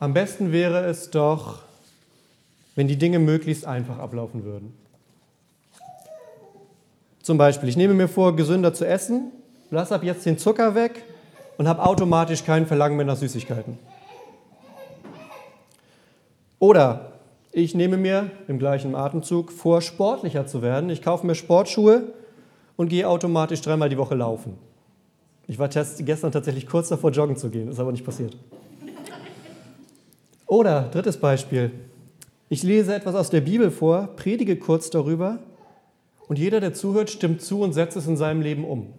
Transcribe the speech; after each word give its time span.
Am 0.00 0.14
besten 0.14 0.50
wäre 0.50 0.86
es 0.86 1.10
doch, 1.10 1.58
wenn 2.74 2.88
die 2.88 2.96
Dinge 2.96 3.18
möglichst 3.18 3.66
einfach 3.66 3.98
ablaufen 3.98 4.44
würden. 4.44 4.74
Zum 7.22 7.36
Beispiel, 7.36 7.68
ich 7.68 7.76
nehme 7.76 7.92
mir 7.92 8.08
vor, 8.08 8.34
gesünder 8.34 8.72
zu 8.72 8.86
essen, 8.86 9.30
lasse 9.70 9.94
ab 9.94 10.02
jetzt 10.02 10.24
den 10.24 10.38
Zucker 10.38 10.74
weg 10.74 11.04
und 11.58 11.68
habe 11.68 11.82
automatisch 11.82 12.44
kein 12.44 12.66
Verlangen 12.66 12.96
mehr 12.96 13.04
nach 13.04 13.18
Süßigkeiten. 13.18 13.78
Oder 16.58 17.12
ich 17.52 17.74
nehme 17.74 17.98
mir 17.98 18.30
im 18.48 18.58
gleichen 18.58 18.94
Atemzug 18.94 19.52
vor, 19.52 19.82
sportlicher 19.82 20.46
zu 20.46 20.62
werden. 20.62 20.88
Ich 20.88 21.02
kaufe 21.02 21.26
mir 21.26 21.34
Sportschuhe 21.34 22.04
und 22.76 22.88
gehe 22.88 23.06
automatisch 23.06 23.60
dreimal 23.60 23.90
die 23.90 23.98
Woche 23.98 24.14
laufen. 24.14 24.56
Ich 25.46 25.58
war 25.58 25.68
gestern 25.68 26.32
tatsächlich 26.32 26.66
kurz 26.66 26.88
davor, 26.88 27.10
joggen 27.10 27.36
zu 27.36 27.50
gehen, 27.50 27.68
ist 27.68 27.78
aber 27.78 27.92
nicht 27.92 28.04
passiert. 28.06 28.34
Oder 30.50 30.88
drittes 30.90 31.16
Beispiel. 31.16 31.70
Ich 32.48 32.64
lese 32.64 32.92
etwas 32.92 33.14
aus 33.14 33.30
der 33.30 33.40
Bibel 33.40 33.70
vor, 33.70 34.08
predige 34.16 34.56
kurz 34.56 34.90
darüber 34.90 35.38
und 36.26 36.40
jeder, 36.40 36.58
der 36.58 36.74
zuhört, 36.74 37.08
stimmt 37.08 37.40
zu 37.40 37.60
und 37.60 37.72
setzt 37.72 37.96
es 37.96 38.08
in 38.08 38.16
seinem 38.16 38.42
Leben 38.42 38.64
um. 38.64 38.92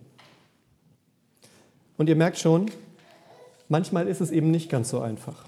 Und 1.97 2.07
ihr 2.07 2.15
merkt 2.15 2.37
schon, 2.37 2.71
manchmal 3.67 4.07
ist 4.07 4.21
es 4.21 4.31
eben 4.31 4.49
nicht 4.49 4.69
ganz 4.69 4.91
so 4.91 5.01
einfach. 5.01 5.43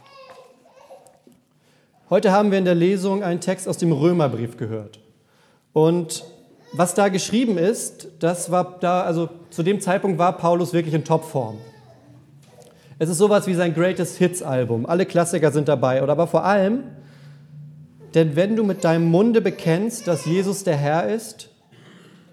Heute 2.09 2.34
haben 2.34 2.51
wir 2.51 2.57
in 2.57 2.65
der 2.65 2.76
Lesung 2.76 3.23
einen 3.23 3.40
Text 3.40 3.65
aus 3.70 3.77
dem 3.77 3.93
Römerbrief 3.93 4.57
gehört. 4.57 4.99
Und 5.71 6.26
was 6.73 6.95
da 6.95 7.07
geschrieben 7.07 7.57
ist, 7.57 8.09
das 8.20 8.51
war 8.51 8.77
da, 8.81 9.04
also 9.04 9.29
zu 9.51 9.63
dem 9.63 9.79
Zeitpunkt 9.79 10.17
war 10.17 10.38
Paulus 10.38 10.73
wirklich 10.73 10.95
in 10.95 11.05
Topform. 11.05 11.59
Es 12.99 13.09
ist 13.09 13.17
sowas 13.17 13.47
wie 13.47 13.53
sein 13.53 13.73
Greatest 13.73 14.17
Hits 14.17 14.41
Album. 14.41 14.85
Alle 14.85 15.05
Klassiker 15.05 15.51
sind 15.51 15.67
dabei. 15.67 16.03
Oder 16.03 16.11
aber 16.11 16.27
vor 16.27 16.45
allem, 16.45 16.84
denn 18.13 18.35
wenn 18.35 18.55
du 18.55 18.63
mit 18.63 18.84
deinem 18.84 19.05
Munde 19.05 19.41
bekennst, 19.41 20.07
dass 20.07 20.26
Jesus 20.26 20.63
der 20.63 20.77
Herr 20.77 21.09
ist 21.09 21.49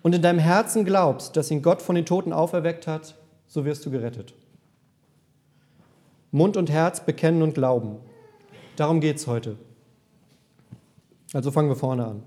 und 0.02 0.14
in 0.14 0.22
deinem 0.22 0.38
Herzen 0.38 0.84
glaubst, 0.84 1.36
dass 1.36 1.50
ihn 1.50 1.62
Gott 1.62 1.80
von 1.80 1.94
den 1.94 2.04
Toten 2.04 2.32
auferweckt 2.32 2.86
hat, 2.86 3.16
so 3.46 3.64
wirst 3.64 3.84
du 3.86 3.90
gerettet. 3.90 4.34
Mund 6.30 6.56
und 6.56 6.70
Herz 6.70 7.00
bekennen 7.00 7.42
und 7.42 7.54
glauben. 7.54 7.96
Darum 8.76 9.00
geht 9.00 9.16
es 9.16 9.26
heute. 9.26 9.56
Also 11.32 11.50
fangen 11.50 11.68
wir 11.68 11.76
vorne 11.76 12.06
an. 12.06 12.22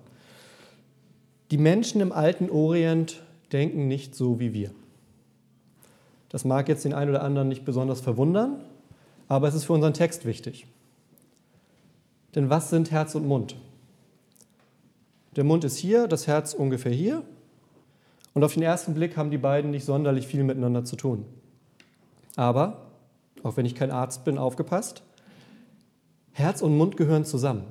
Die 1.52 1.58
Menschen 1.58 2.02
im 2.02 2.11
alten 2.11 2.49
Orient 2.49 3.21
denken 3.52 3.88
nicht 3.88 4.15
so 4.15 4.39
wie 4.39 4.53
wir. 4.53 4.71
Das 6.34 6.45
mag 6.45 6.67
jetzt 6.67 6.84
den 6.84 6.95
einen 6.95 7.12
oder 7.12 7.22
anderen 7.22 7.48
nicht 7.48 7.64
besonders 7.64 8.02
verwundern, 8.02 8.59
aber 9.28 9.48
es 9.48 9.53
ist 9.53 9.66
für 9.66 9.73
unseren 9.73 9.94
Text 9.94 10.26
wichtig. 10.26 10.66
Denn 12.34 12.50
was 12.50 12.72
sind 12.72 12.89
Herz 12.89 13.14
und 13.14 13.28
Mund? 13.28 13.56
Der 15.36 15.44
Mund 15.44 15.64
ist 15.64 15.78
hier, 15.78 16.08
das 16.08 16.26
Herz 16.26 16.56
ungefähr 16.56 16.92
hier 16.92 17.22
und 18.34 18.44
auf 18.44 18.56
den 18.56 18.64
ersten 18.64 18.95
Blick 18.95 19.16
haben 19.16 19.30
die 19.30 19.38
beiden 19.38 19.70
nicht 19.70 19.86
sonderlich 19.86 20.26
viel 20.26 20.44
miteinander 20.44 20.84
zu 20.84 20.95
tun. 20.95 21.23
Aber, 22.36 22.88
auch 23.44 23.56
wenn 23.56 23.67
ich 23.67 23.76
kein 23.76 23.92
Arzt 23.92 24.26
bin, 24.26 24.39
aufgepasst, 24.39 25.04
Herz 26.31 26.64
und 26.64 26.76
Mund 26.76 26.98
gehören 26.98 27.26
zusammen. 27.26 27.66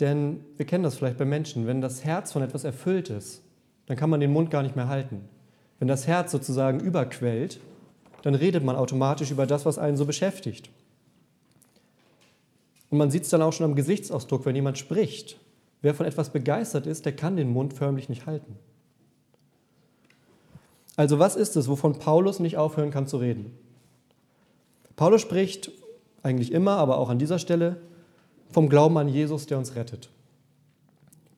Denn 0.00 0.42
wir 0.56 0.64
kennen 0.64 0.84
das 0.84 0.96
vielleicht 0.96 1.18
bei 1.18 1.26
Menschen, 1.26 1.66
wenn 1.66 1.82
das 1.82 2.02
Herz 2.02 2.32
von 2.32 2.40
etwas 2.40 2.64
erfüllt 2.64 3.10
ist, 3.10 3.42
dann 3.88 3.96
kann 3.96 4.10
man 4.10 4.20
den 4.20 4.32
Mund 4.32 4.50
gar 4.50 4.62
nicht 4.62 4.76
mehr 4.76 4.88
halten. 4.88 5.28
Wenn 5.78 5.88
das 5.88 6.06
Herz 6.06 6.30
sozusagen 6.30 6.78
überquellt, 6.78 7.58
dann 8.22 8.34
redet 8.34 8.62
man 8.62 8.76
automatisch 8.76 9.30
über 9.30 9.46
das, 9.46 9.64
was 9.64 9.78
einen 9.78 9.96
so 9.96 10.04
beschäftigt. 10.04 10.68
Und 12.90 12.98
man 12.98 13.10
sieht 13.10 13.22
es 13.22 13.30
dann 13.30 13.42
auch 13.42 13.52
schon 13.52 13.64
am 13.64 13.74
Gesichtsausdruck, 13.74 14.44
wenn 14.44 14.54
jemand 14.54 14.76
spricht. 14.76 15.38
Wer 15.80 15.94
von 15.94 16.04
etwas 16.04 16.30
begeistert 16.30 16.86
ist, 16.86 17.06
der 17.06 17.16
kann 17.16 17.36
den 17.36 17.50
Mund 17.50 17.72
förmlich 17.72 18.08
nicht 18.08 18.26
halten. 18.26 18.56
Also 20.96 21.18
was 21.18 21.36
ist 21.36 21.56
es, 21.56 21.68
wovon 21.68 21.98
Paulus 21.98 22.40
nicht 22.40 22.58
aufhören 22.58 22.90
kann 22.90 23.06
zu 23.06 23.18
reden? 23.18 23.56
Paulus 24.96 25.22
spricht 25.22 25.70
eigentlich 26.22 26.52
immer, 26.52 26.72
aber 26.72 26.98
auch 26.98 27.08
an 27.08 27.18
dieser 27.18 27.38
Stelle 27.38 27.76
vom 28.50 28.68
Glauben 28.68 28.98
an 28.98 29.08
Jesus, 29.08 29.46
der 29.46 29.58
uns 29.58 29.76
rettet. 29.76 30.10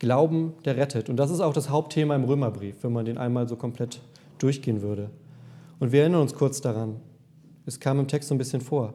Glauben, 0.01 0.55
der 0.65 0.77
rettet. 0.77 1.09
Und 1.09 1.17
das 1.17 1.31
ist 1.31 1.41
auch 1.41 1.53
das 1.53 1.71
Hauptthema 1.71 2.17
im 2.17 2.25
Römerbrief, 2.25 2.83
wenn 2.83 2.93
man 2.93 3.05
den 3.05 3.19
einmal 3.19 3.49
so 3.49 3.55
komplett 3.55 4.01
durchgehen 4.39 4.83
würde. 4.83 5.11
Und 5.79 5.93
wir 5.93 6.01
erinnern 6.01 6.23
uns 6.23 6.35
kurz 6.35 6.61
daran. 6.61 6.97
Es 7.67 7.79
kam 7.79 8.01
im 8.01 8.09
Text 8.09 8.29
so 8.29 8.35
ein 8.35 8.39
bisschen 8.39 8.61
vor 8.61 8.95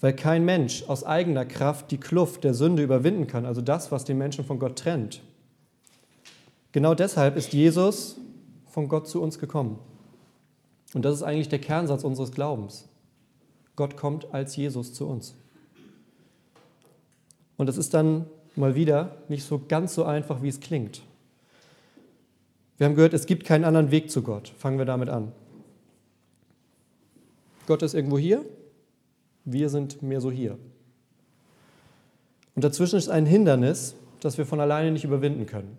weil 0.00 0.14
kein 0.14 0.44
Mensch 0.44 0.84
aus 0.84 1.04
eigener 1.04 1.44
Kraft 1.44 1.90
die 1.90 1.98
Kluft 1.98 2.44
der 2.44 2.54
Sünde 2.54 2.82
überwinden 2.82 3.26
kann, 3.26 3.44
also 3.44 3.60
das, 3.60 3.90
was 3.90 4.04
den 4.04 4.18
Menschen 4.18 4.44
von 4.44 4.58
Gott 4.58 4.78
trennt. 4.78 5.22
Genau 6.72 6.94
deshalb 6.94 7.36
ist 7.36 7.52
Jesus 7.52 8.16
von 8.66 8.88
Gott 8.88 9.08
zu 9.08 9.20
uns 9.20 9.38
gekommen. 9.38 9.78
Und 10.94 11.04
das 11.04 11.14
ist 11.14 11.22
eigentlich 11.22 11.48
der 11.48 11.58
Kernsatz 11.58 12.04
unseres 12.04 12.32
Glaubens. 12.32 12.88
Gott 13.74 13.96
kommt 13.96 14.32
als 14.32 14.56
Jesus 14.56 14.92
zu 14.92 15.06
uns. 15.06 15.34
Und 17.56 17.66
das 17.66 17.76
ist 17.76 17.94
dann 17.94 18.26
mal 18.58 18.74
wieder 18.74 19.16
nicht 19.28 19.44
so 19.44 19.62
ganz 19.66 19.94
so 19.94 20.04
einfach, 20.04 20.42
wie 20.42 20.48
es 20.48 20.60
klingt. 20.60 21.02
Wir 22.76 22.86
haben 22.86 22.94
gehört, 22.94 23.14
es 23.14 23.26
gibt 23.26 23.44
keinen 23.44 23.64
anderen 23.64 23.90
Weg 23.90 24.10
zu 24.10 24.22
Gott. 24.22 24.52
Fangen 24.58 24.78
wir 24.78 24.84
damit 24.84 25.08
an. 25.08 25.32
Gott 27.66 27.82
ist 27.82 27.94
irgendwo 27.94 28.18
hier 28.18 28.44
wir 29.52 29.68
sind 29.68 30.02
mehr 30.02 30.20
so 30.20 30.30
hier. 30.30 30.58
Und 32.54 32.64
dazwischen 32.64 32.96
ist 32.96 33.08
ein 33.08 33.26
Hindernis, 33.26 33.94
das 34.20 34.36
wir 34.36 34.46
von 34.46 34.60
alleine 34.60 34.90
nicht 34.90 35.04
überwinden 35.04 35.46
können. 35.46 35.76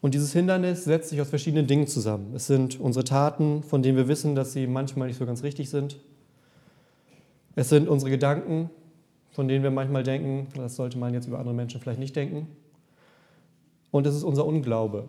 Und 0.00 0.14
dieses 0.14 0.32
Hindernis 0.32 0.84
setzt 0.84 1.08
sich 1.08 1.20
aus 1.20 1.30
verschiedenen 1.30 1.66
Dingen 1.66 1.88
zusammen. 1.88 2.32
Es 2.34 2.46
sind 2.46 2.78
unsere 2.78 3.04
Taten, 3.04 3.64
von 3.64 3.82
denen 3.82 3.96
wir 3.96 4.06
wissen, 4.06 4.36
dass 4.36 4.52
sie 4.52 4.66
manchmal 4.66 5.08
nicht 5.08 5.18
so 5.18 5.26
ganz 5.26 5.42
richtig 5.42 5.70
sind. 5.70 5.98
Es 7.56 7.68
sind 7.68 7.88
unsere 7.88 8.10
Gedanken, 8.10 8.70
von 9.32 9.48
denen 9.48 9.62
wir 9.62 9.70
manchmal 9.70 10.02
denken, 10.02 10.48
das 10.54 10.76
sollte 10.76 10.98
man 10.98 11.14
jetzt 11.14 11.26
über 11.26 11.38
andere 11.38 11.54
Menschen 11.54 11.80
vielleicht 11.80 12.00
nicht 12.00 12.16
denken. 12.16 12.48
Und 13.90 14.06
es 14.06 14.14
ist 14.14 14.24
unser 14.24 14.44
Unglaube, 14.44 15.08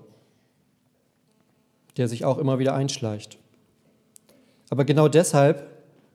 der 1.97 2.07
sich 2.07 2.25
auch 2.25 2.37
immer 2.37 2.59
wieder 2.59 2.73
einschleicht. 2.73 3.37
Aber 4.69 4.85
genau 4.85 5.07
deshalb 5.07 5.67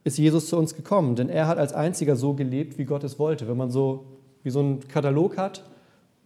ist 0.03 0.17
Jesus 0.17 0.47
zu 0.47 0.57
uns 0.57 0.75
gekommen, 0.75 1.15
denn 1.15 1.29
er 1.29 1.47
hat 1.47 1.57
als 1.57 1.73
einziger 1.73 2.15
so 2.15 2.33
gelebt, 2.33 2.77
wie 2.77 2.85
Gott 2.85 3.03
es 3.03 3.19
wollte. 3.19 3.47
Wenn 3.47 3.57
man 3.57 3.71
so 3.71 4.05
wie 4.43 4.51
so 4.51 4.59
einen 4.59 4.87
Katalog 4.87 5.37
hat, 5.37 5.63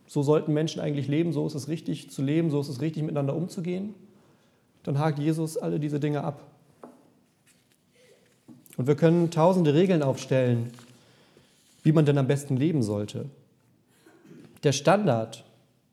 so 0.06 0.22
sollten 0.22 0.54
Menschen 0.54 0.82
eigentlich 0.82 1.08
leben, 1.08 1.32
so 1.34 1.48
ist 1.48 1.56
es 1.56 1.68
richtig 1.68 2.10
zu 2.12 2.22
leben, 2.22 2.50
so 2.50 2.60
ist 2.60 2.68
es 2.68 2.82
richtig 2.82 3.04
miteinander 3.04 3.36
umzugehen, 3.36 3.96
dann 4.84 5.00
hakt 5.00 5.20
Jesus 5.20 5.58
alle 5.58 5.80
diese 5.80 6.00
Dinge 6.00 6.24
ab. 6.24 6.42
Und 8.76 8.88
wir 8.88 8.96
können 8.96 9.30
tausende 9.32 9.74
Regeln 9.74 10.04
aufstellen, 10.04 10.72
wie 11.84 11.92
man 11.92 12.06
denn 12.06 12.18
am 12.18 12.28
besten 12.28 12.58
leben 12.58 12.84
sollte. 12.84 13.30
Der 14.64 14.72
Standard, 14.72 15.46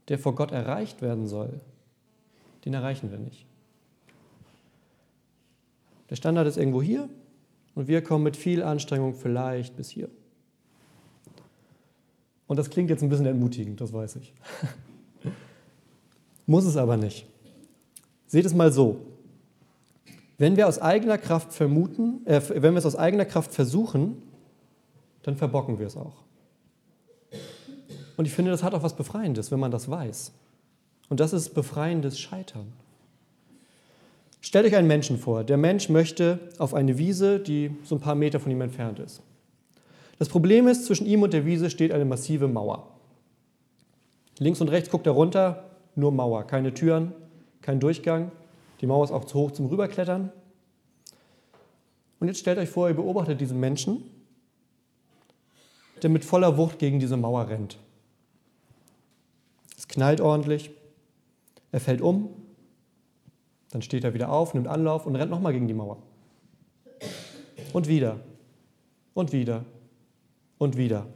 der 0.09 0.19
vor 0.19 0.35
Gott 0.35 0.53
erreicht 0.53 1.03
werden 1.03 1.27
soll, 1.27 1.61
den 2.65 2.75
erreichen 2.75 3.11
wir 3.11 3.19
nicht. 3.19 3.47
Der 6.11 6.17
Standard 6.17 6.47
ist 6.47 6.57
irgendwo 6.57 6.83
hier 6.83 7.09
und 7.75 7.89
wir 7.89 8.03
kommen 8.03 8.25
mit 8.25 8.37
viel 8.37 8.63
Anstrengung 8.63 9.15
vielleicht 9.15 9.77
bis 9.77 9.91
hier. 9.91 10.09
Und 12.47 12.59
das 12.59 12.71
klingt 12.71 12.91
jetzt 12.91 13.03
ein 13.03 13.09
bisschen 13.09 13.27
entmutigend, 13.27 13.81
das 13.81 13.93
weiß 13.93 14.17
ich. 14.17 14.33
Muss 16.47 16.65
es 16.65 16.77
aber 16.77 16.97
nicht. 16.97 17.27
Seht 18.27 18.47
es 18.47 18.55
mal 18.55 18.73
so. 18.73 19.01
Wenn 20.39 20.57
wir 20.57 20.69
aus 20.69 20.81
eigener 20.81 21.19
Kraft 21.19 21.53
vermuten, 21.53 22.25
äh, 22.27 22.41
wenn 22.49 22.75
wir 22.75 22.79
es 22.79 22.87
aus 22.87 22.97
eigener 22.97 23.25
Kraft 23.25 23.53
versuchen, 23.53 24.23
dann 25.27 25.37
verbocken 25.37 25.79
wir 25.79 25.89
es 25.89 25.97
auch. 25.97 26.23
Und 28.17 28.27
ich 28.27 28.33
finde, 28.33 28.53
das 28.53 28.63
hat 28.63 28.75
auch 28.75 28.83
was 28.85 28.95
Befreiendes, 28.95 29.51
wenn 29.51 29.59
man 29.59 29.73
das 29.73 29.91
weiß. 29.91 30.33
Und 31.09 31.21
das 31.21 31.33
ist 31.33 31.51
befreiendes 31.51 32.19
Scheitern. 32.19 32.73
Stellt 34.41 34.67
euch 34.67 34.77
einen 34.77 34.87
Menschen 34.87 35.19
vor. 35.19 35.43
Der 35.43 35.57
Mensch 35.57 35.89
möchte 35.89 36.39
auf 36.59 36.75
eine 36.75 36.97
Wiese, 36.97 37.41
die 37.41 37.73
so 37.83 37.97
ein 37.97 38.01
paar 38.01 38.15
Meter 38.15 38.39
von 38.39 38.53
ihm 38.53 38.61
entfernt 38.61 39.01
ist. 39.01 39.21
Das 40.21 40.29
Problem 40.29 40.69
ist, 40.69 40.87
zwischen 40.87 41.07
ihm 41.07 41.23
und 41.23 41.33
der 41.33 41.45
Wiese 41.45 41.71
steht 41.71 41.91
eine 41.91 42.05
massive 42.05 42.47
Mauer. 42.47 42.89
Links 44.39 44.61
und 44.61 44.69
rechts 44.69 44.91
guckt 44.91 45.07
er 45.07 45.13
runter, 45.13 45.65
nur 45.97 46.13
Mauer, 46.13 46.47
keine 46.47 46.73
Türen, 46.73 47.13
kein 47.63 47.81
Durchgang. 47.81 48.31
Die 48.81 48.87
Mauer 48.87 49.05
ist 49.05 49.11
auch 49.11 49.25
zu 49.25 49.39
hoch 49.39 49.51
zum 49.51 49.67
Rüberklettern. 49.67 50.31
Und 52.21 52.29
jetzt 52.29 52.39
stellt 52.39 52.59
euch 52.59 52.69
vor, 52.69 52.89
ihr 52.89 52.95
beobachtet 52.95 53.41
diesen 53.41 53.59
Menschen, 53.59 54.05
der 56.03 56.11
mit 56.11 56.25
voller 56.25 56.57
Wucht 56.57 56.79
gegen 56.79 57.01
diese 57.01 57.17
Mauer 57.17 57.49
rennt. 57.49 57.79
Es 59.77 59.89
knallt 59.89 60.21
ordentlich, 60.21 60.71
er 61.73 61.81
fällt 61.81 62.01
um 62.01 62.31
Dann 63.71 63.83
steht 63.83 64.05
er 64.05 64.15
wieder 64.15 64.31
auf, 64.31 64.55
nimmt 64.55 64.69
Anlauf 64.69 65.07
und 65.07 65.17
rennt 65.17 65.31
nochmal 65.31 65.53
gegen 65.53 65.69
die 65.69 65.75
Mauer. 65.75 65.99
Und 67.73 67.89
wieder. 67.89 68.21
Und 69.13 69.33
wieder. 69.33 69.65
Und 70.59 70.77
wieder. 70.77 71.07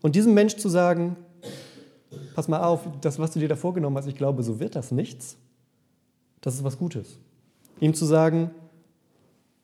Und 0.00 0.16
diesem 0.16 0.34
Mensch 0.34 0.56
zu 0.56 0.68
sagen, 0.68 1.16
pass 2.34 2.48
mal 2.48 2.64
auf, 2.64 2.88
das, 3.00 3.18
was 3.18 3.30
du 3.32 3.38
dir 3.38 3.48
da 3.48 3.56
vorgenommen 3.56 3.96
hast, 3.96 4.06
ich 4.06 4.16
glaube, 4.16 4.42
so 4.42 4.58
wird 4.58 4.74
das 4.74 4.90
nichts, 4.90 5.36
das 6.40 6.54
ist 6.54 6.64
was 6.64 6.78
Gutes. 6.78 7.18
Ihm 7.78 7.94
zu 7.94 8.04
sagen, 8.04 8.50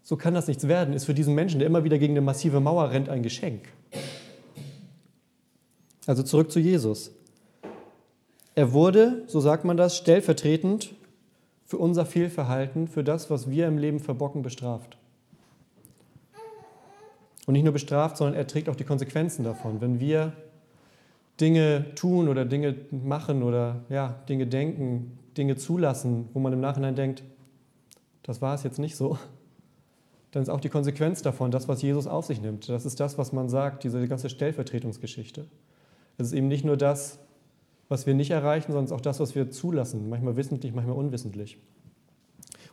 so 0.08 0.16
kann 0.16 0.32
das 0.32 0.46
nichts 0.46 0.66
werden, 0.66 0.94
ist 0.94 1.04
für 1.04 1.12
diesen 1.12 1.34
Menschen, 1.34 1.58
der 1.58 1.66
immer 1.66 1.84
wieder 1.84 1.98
gegen 1.98 2.14
eine 2.14 2.22
massive 2.22 2.60
Mauer 2.60 2.92
rennt, 2.92 3.10
ein 3.10 3.22
Geschenk. 3.22 3.68
Also 6.06 6.22
zurück 6.22 6.50
zu 6.50 6.60
Jesus. 6.60 7.10
Er 8.54 8.72
wurde, 8.72 9.24
so 9.26 9.38
sagt 9.40 9.66
man 9.66 9.76
das, 9.76 9.98
stellvertretend 9.98 10.94
für 11.66 11.76
unser 11.76 12.06
Fehlverhalten, 12.06 12.88
für 12.88 13.04
das, 13.04 13.28
was 13.28 13.50
wir 13.50 13.68
im 13.68 13.76
Leben 13.76 14.00
verbocken, 14.00 14.40
bestraft. 14.40 14.96
Und 17.44 17.52
nicht 17.52 17.64
nur 17.64 17.74
bestraft, 17.74 18.16
sondern 18.16 18.34
er 18.34 18.46
trägt 18.46 18.70
auch 18.70 18.76
die 18.76 18.84
Konsequenzen 18.84 19.44
davon. 19.44 19.82
Wenn 19.82 20.00
wir 20.00 20.32
Dinge 21.38 21.94
tun 21.96 22.28
oder 22.28 22.46
Dinge 22.46 22.76
machen 22.90 23.42
oder 23.42 23.82
ja, 23.90 24.22
Dinge 24.26 24.46
denken, 24.46 25.18
Dinge 25.36 25.56
zulassen, 25.56 26.30
wo 26.32 26.40
man 26.40 26.54
im 26.54 26.62
Nachhinein 26.62 26.94
denkt, 26.94 27.24
das 28.22 28.40
war 28.40 28.54
es 28.54 28.62
jetzt 28.62 28.78
nicht 28.78 28.96
so, 28.96 29.18
dann 30.30 30.42
ist 30.42 30.48
auch 30.48 30.60
die 30.60 30.68
Konsequenz 30.68 31.22
davon 31.22 31.50
das, 31.50 31.68
was 31.68 31.80
Jesus 31.82 32.06
auf 32.06 32.26
sich 32.26 32.40
nimmt. 32.40 32.68
Das 32.68 32.84
ist 32.84 33.00
das, 33.00 33.16
was 33.16 33.32
man 33.32 33.48
sagt, 33.48 33.84
diese 33.84 34.06
ganze 34.08 34.28
Stellvertretungsgeschichte. 34.28 35.46
Es 36.18 36.28
ist 36.28 36.32
eben 36.32 36.48
nicht 36.48 36.64
nur 36.64 36.76
das, 36.76 37.18
was 37.88 38.06
wir 38.06 38.14
nicht 38.14 38.30
erreichen, 38.30 38.72
sondern 38.72 38.94
auch 38.94 39.00
das, 39.00 39.20
was 39.20 39.34
wir 39.34 39.50
zulassen, 39.50 40.08
manchmal 40.08 40.36
wissentlich, 40.36 40.74
manchmal 40.74 40.96
unwissentlich. 40.96 41.58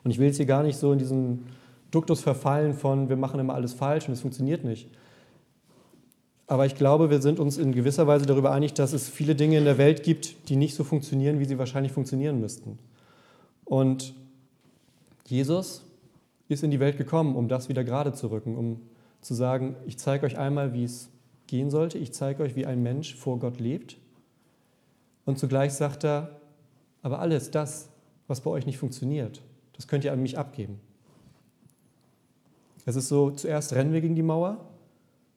Und 0.04 0.12
ich 0.12 0.19
will 0.19 0.28
jetzt 0.28 0.38
hier 0.38 0.46
gar 0.46 0.63
nicht 0.63 0.78
so 0.78 0.92
in 0.92 1.00
diesen 1.00 1.46
Duktus 1.92 2.22
verfallen 2.22 2.74
von, 2.74 3.07
wir 3.07 3.16
machen 3.16 3.40
immer 3.40 3.54
alles 3.54 3.74
falsch 3.74 4.08
und 4.08 4.13
es 4.13 4.22
funktioniert 4.22 4.66
nicht. 4.66 4.90
Aber 6.48 6.66
ich 6.66 6.75
glaube, 6.75 7.10
wir 7.10 7.22
sind 7.22 7.40
uns 7.40 7.58
in 7.58 7.72
gewisser 7.72 8.06
Weise 8.06 8.25
darüber 8.25 8.51
einig, 8.51 8.74
dass 8.74 8.94
es 8.94 9.10
viele 9.10 9.34
Dinge 9.34 9.58
in 9.58 9.66
der 9.66 9.78
Welt 9.78 10.04
gibt, 10.04 10.50
die 10.50 10.58
nicht 10.58 10.75
so 10.75 10.84
funktionieren, 10.84 11.40
wie 11.40 11.46
sie 11.46 11.58
wahrscheinlich 11.58 11.92
funktionieren 11.92 12.40
müssten. 12.40 12.78
Und 13.63 14.13
Jesus 15.25 15.84
ist 16.47 16.63
in 16.63 16.71
die 16.71 16.80
Welt 16.80 16.97
gekommen, 16.97 17.36
um 17.36 17.47
das 17.47 17.69
wieder 17.69 17.83
gerade 17.83 18.13
zu 18.13 18.27
rücken, 18.27 18.57
um 18.57 18.81
zu 19.21 19.33
sagen, 19.33 19.75
ich 19.86 19.97
zeige 19.97 20.25
euch 20.25 20.38
einmal, 20.38 20.74
wie 20.74 20.83
es 20.83 21.09
gehen 21.47 21.69
sollte, 21.69 21.97
ich 21.97 22.13
zeige 22.13 22.44
euch, 22.44 22.56
wie 22.56 22.65
ein 22.65 22.83
Mensch 22.83 23.15
vor 23.15 23.39
Gott 23.39 23.59
lebt. 23.59 23.97
Und 25.25 25.39
zugleich 25.39 25.74
sagt 25.74 26.03
er, 26.03 26.39
aber 27.01 27.19
alles 27.19 27.51
das, 27.51 27.89
was 28.27 28.42
bei 28.42 28.51
euch 28.51 28.65
nicht 28.65 28.77
funktioniert, 28.77 29.42
das 29.74 29.88
könnt 29.88 30.03
ihr 30.03 30.13
an 30.13 30.21
mich 30.21 30.38
abgeben. 30.38 30.80
Es 32.86 32.95
ist 32.95 33.07
so, 33.07 33.31
zuerst 33.31 33.74
rennen 33.74 33.94
wir 33.94 34.01
gegen 34.01 34.15
die 34.15 34.24
Mauer 34.24 34.57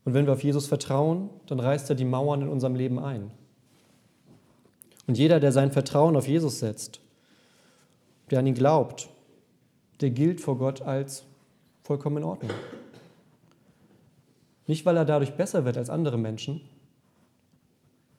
und 0.04 0.14
wenn 0.14 0.26
wir 0.26 0.34
auf 0.34 0.44
Jesus 0.44 0.66
vertrauen, 0.66 1.30
dann 1.46 1.60
reißt 1.60 1.88
er 1.90 1.96
die 1.96 2.04
Mauern 2.04 2.42
in 2.42 2.48
unserem 2.48 2.74
Leben 2.74 2.98
ein. 2.98 3.30
Und 5.06 5.16
jeder, 5.16 5.40
der 5.40 5.52
sein 5.52 5.72
Vertrauen 5.72 6.16
auf 6.16 6.28
Jesus 6.28 6.58
setzt, 6.58 7.00
der 8.30 8.40
an 8.40 8.46
ihn 8.46 8.54
glaubt, 8.54 9.08
der 10.00 10.10
gilt 10.10 10.40
vor 10.40 10.58
Gott 10.58 10.82
als 10.82 11.24
vollkommen 11.82 12.18
in 12.18 12.24
Ordnung. 12.24 12.50
Nicht, 14.66 14.84
weil 14.84 14.96
er 14.96 15.04
dadurch 15.04 15.34
besser 15.34 15.64
wird 15.64 15.76
als 15.78 15.90
andere 15.90 16.18
Menschen, 16.18 16.60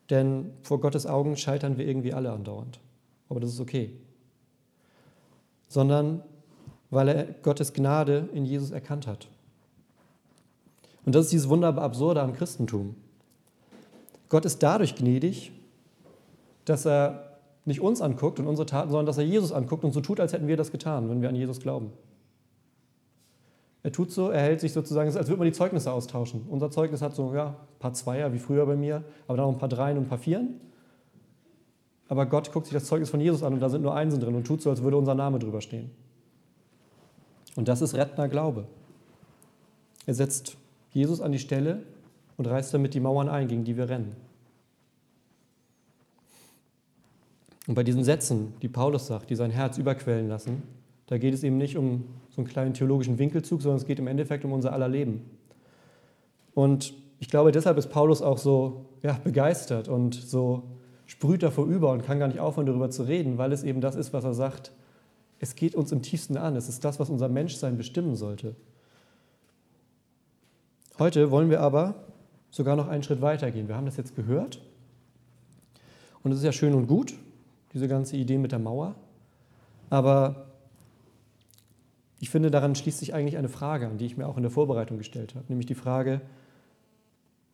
denn 0.09 0.51
vor 0.63 0.81
Gottes 0.81 1.05
Augen 1.05 1.37
scheitern 1.37 1.77
wir 1.77 1.87
irgendwie 1.87 2.13
alle 2.13 2.31
andauernd. 2.31 2.79
Aber 3.29 3.39
das 3.39 3.51
ist 3.51 3.59
okay. 3.59 3.93
Sondern 5.67 6.23
weil 6.89 7.07
er 7.07 7.25
Gottes 7.25 7.73
Gnade 7.73 8.29
in 8.33 8.45
Jesus 8.45 8.71
erkannt 8.71 9.05
hat. 9.05 9.27
Und 11.05 11.13
das 11.13 11.25
ist 11.25 11.33
dieses 11.33 11.49
wunderbar 11.49 11.83
Absurde 11.83 12.21
am 12.21 12.33
Christentum. 12.33 12.95
Gott 14.27 14.45
ist 14.45 14.61
dadurch 14.63 14.95
gnädig, 14.95 15.51
dass 16.65 16.85
er 16.85 17.28
nicht 17.69 17.81
uns 17.81 18.01
anguckt 18.01 18.39
und 18.39 18.47
unsere 18.47 18.65
Taten, 18.65 18.89
sondern 18.89 19.05
dass 19.05 19.17
er 19.17 19.23
Jesus 19.23 19.51
anguckt 19.53 19.85
und 19.85 19.93
so 19.93 20.01
tut, 20.01 20.19
als 20.19 20.33
hätten 20.33 20.47
wir 20.47 20.57
das 20.57 20.71
getan, 20.71 21.09
wenn 21.09 21.21
wir 21.21 21.29
an 21.29 21.35
Jesus 21.35 21.59
glauben. 21.61 21.91
Er 23.81 23.93
tut 23.93 24.11
so, 24.11 24.29
er 24.29 24.41
hält 24.41 24.59
sich 24.59 24.73
sozusagen, 24.73 25.07
als 25.07 25.27
würde 25.27 25.37
man 25.37 25.45
die 25.45 25.53
Zeugnisse 25.53 25.91
austauschen. 25.91 26.45
Unser 26.49 26.69
Zeugnis 26.69 27.01
hat 27.01 27.15
so, 27.15 27.33
ja, 27.33 27.47
ein 27.47 27.79
paar 27.79 27.93
Zweier, 27.93 28.33
wie 28.33 28.39
früher 28.39 28.65
bei 28.65 28.75
mir, 28.75 29.03
aber 29.27 29.37
dann 29.37 29.45
noch 29.45 29.53
ein 29.53 29.59
paar 29.59 29.69
Dreien 29.69 29.97
und 29.97 30.03
ein 30.03 30.09
paar 30.09 30.17
Vieren. 30.17 30.59
Aber 32.09 32.25
Gott 32.25 32.51
guckt 32.51 32.65
sich 32.65 32.73
das 32.73 32.85
Zeugnis 32.85 33.09
von 33.09 33.21
Jesus 33.21 33.43
an 33.43 33.53
und 33.53 33.61
da 33.61 33.69
sind 33.69 33.83
nur 33.83 33.95
Einsen 33.95 34.19
drin 34.19 34.35
und 34.35 34.45
tut 34.45 34.61
so, 34.61 34.69
als 34.69 34.83
würde 34.83 34.97
unser 34.97 35.15
Name 35.15 35.39
drüber 35.39 35.61
stehen. 35.61 35.91
Und 37.55 37.67
das 37.67 37.81
ist 37.81 37.93
rettender 37.93 38.27
Glaube. 38.27 38.65
Er 40.07 40.15
setzt 40.15 40.57
Jesus 40.91 41.21
an 41.21 41.31
die 41.31 41.39
Stelle 41.39 41.83
und 42.35 42.47
reißt 42.47 42.73
damit 42.73 42.95
die 42.95 42.99
Mauern 42.99 43.29
ein, 43.29 43.47
gegen 43.47 43.63
die 43.63 43.77
wir 43.77 43.89
rennen. 43.89 44.15
Und 47.69 47.75
bei 47.75 47.83
diesen 47.83 48.03
Sätzen, 48.03 48.55
die 48.63 48.67
Paulus 48.67 49.05
sagt, 49.05 49.29
die 49.29 49.35
sein 49.35 49.51
Herz 49.51 49.77
überquellen 49.77 50.27
lassen, 50.27 50.63
da 51.05 51.19
geht 51.19 51.35
es 51.35 51.43
eben 51.43 51.59
nicht 51.59 51.77
um 51.77 52.05
so 52.31 52.41
einen 52.41 52.47
kleinen 52.47 52.73
theologischen 52.73 53.19
Winkelzug, 53.19 53.61
sondern 53.61 53.77
es 53.77 53.85
geht 53.85 53.99
im 53.99 54.07
Endeffekt 54.07 54.43
um 54.43 54.53
unser 54.53 54.73
aller 54.73 54.87
Leben. 54.87 55.21
Und 56.55 56.95
ich 57.19 57.29
glaube, 57.29 57.51
deshalb 57.51 57.77
ist 57.77 57.91
Paulus 57.91 58.23
auch 58.23 58.39
so 58.39 58.87
ja, 59.03 59.19
begeistert 59.23 59.87
und 59.87 60.15
so 60.15 60.63
sprüht 61.05 61.43
davor 61.43 61.67
über 61.67 61.91
und 61.91 62.03
kann 62.03 62.17
gar 62.17 62.27
nicht 62.27 62.39
aufhören, 62.39 62.65
darüber 62.65 62.89
zu 62.89 63.03
reden, 63.03 63.37
weil 63.37 63.51
es 63.51 63.61
eben 63.61 63.81
das 63.81 63.93
ist, 63.93 64.13
was 64.13 64.23
er 64.23 64.33
sagt. 64.33 64.71
Es 65.37 65.53
geht 65.53 65.75
uns 65.75 65.91
im 65.91 66.01
tiefsten 66.01 66.37
an. 66.37 66.55
Es 66.55 66.69
ist 66.69 66.83
das, 66.83 66.99
was 66.99 67.11
unser 67.11 67.29
Menschsein 67.29 67.77
bestimmen 67.77 68.15
sollte. 68.15 68.55
Heute 70.97 71.29
wollen 71.29 71.51
wir 71.51 71.61
aber 71.61 71.93
sogar 72.49 72.75
noch 72.75 72.87
einen 72.87 73.03
Schritt 73.03 73.21
weiter 73.21 73.51
gehen. 73.51 73.67
Wir 73.67 73.75
haben 73.75 73.85
das 73.85 73.97
jetzt 73.97 74.15
gehört. 74.15 74.59
Und 76.23 76.31
es 76.31 76.39
ist 76.39 76.45
ja 76.45 76.51
schön 76.51 76.73
und 76.73 76.87
gut, 76.87 77.13
diese 77.73 77.87
ganze 77.87 78.17
Idee 78.17 78.37
mit 78.37 78.51
der 78.51 78.59
Mauer. 78.59 78.95
Aber 79.89 80.47
ich 82.19 82.29
finde, 82.29 82.51
daran 82.51 82.75
schließt 82.75 82.99
sich 82.99 83.13
eigentlich 83.13 83.37
eine 83.37 83.49
Frage 83.49 83.87
an, 83.87 83.97
die 83.97 84.05
ich 84.05 84.17
mir 84.17 84.27
auch 84.27 84.37
in 84.37 84.43
der 84.43 84.51
Vorbereitung 84.51 84.97
gestellt 84.97 85.35
habe. 85.35 85.45
Nämlich 85.47 85.67
die 85.67 85.75
Frage, 85.75 86.21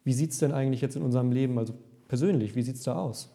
wie 0.03 0.13
sieht 0.13 0.31
es 0.31 0.39
denn 0.39 0.51
eigentlich 0.51 0.81
jetzt 0.81 0.95
in 0.95 1.03
unserem 1.03 1.31
Leben, 1.31 1.57
also 1.57 1.73
persönlich, 2.07 2.56
wie 2.56 2.63
sieht 2.63 2.75
es 2.75 2.83
da 2.83 2.95
aus? 2.95 3.29